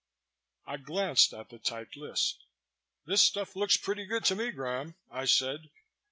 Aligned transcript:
I 0.65 0.77
glanced 0.77 1.31
at 1.31 1.49
the 1.49 1.59
typed 1.59 1.95
list. 1.95 2.43
"This 3.05 3.21
stuff 3.21 3.55
looks 3.55 3.77
pretty 3.77 4.07
good 4.07 4.25
to 4.25 4.35
me, 4.35 4.49
Graham," 4.49 4.95
I 5.11 5.25
said. 5.25 5.69